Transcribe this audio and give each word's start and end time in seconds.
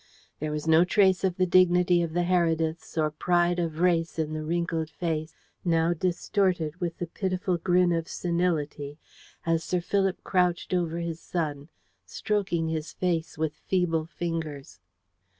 There 0.39 0.49
was 0.51 0.65
no 0.65 0.83
trace 0.83 1.23
of 1.23 1.35
the 1.37 1.45
dignity 1.45 2.01
of 2.01 2.13
the 2.13 2.23
Herediths 2.23 2.97
or 2.97 3.11
pride 3.11 3.59
of 3.59 3.81
race 3.81 4.17
in 4.17 4.33
the 4.33 4.41
wrinkled 4.43 4.89
face, 4.89 5.35
now 5.63 5.93
distorted 5.93 6.75
with 6.81 6.97
the 6.97 7.05
pitiful 7.05 7.57
grin 7.59 7.91
of 7.91 8.07
senility, 8.07 8.97
as 9.45 9.63
Sir 9.63 9.79
Philip 9.79 10.23
crouched 10.23 10.73
over 10.73 10.97
his 10.97 11.19
son, 11.19 11.69
stroking 12.03 12.67
his 12.67 12.93
face 12.93 13.37
with 13.37 13.53
feeble 13.53 14.07
fingers. 14.07 14.79